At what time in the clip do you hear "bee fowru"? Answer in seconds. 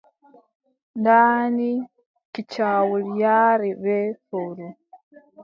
3.83-4.67